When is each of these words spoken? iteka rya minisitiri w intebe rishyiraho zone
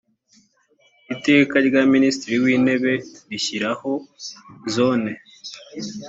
iteka 1.13 1.55
rya 1.67 1.81
minisitiri 1.93 2.35
w 2.43 2.45
intebe 2.55 2.93
rishyiraho 3.29 3.91
zone 4.75 5.11